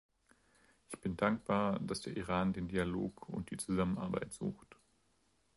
Ich 0.89 0.99
bin 0.99 1.15
dankbar, 1.15 1.77
dass 1.79 2.01
der 2.01 2.17
Iran 2.17 2.53
den 2.53 2.67
Dialog 2.67 3.29
und 3.29 3.51
die 3.51 3.57
Zusammenarbeit 3.57 4.33
sucht. 4.33 4.75